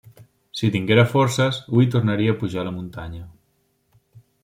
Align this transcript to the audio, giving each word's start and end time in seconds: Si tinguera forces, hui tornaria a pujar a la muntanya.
Si 0.61 0.69
tinguera 0.75 1.03
forces, 1.11 1.61
hui 1.75 1.89
tornaria 1.97 2.35
a 2.37 2.41
pujar 2.43 2.65
a 2.65 2.67
la 2.71 2.75
muntanya. 2.79 3.25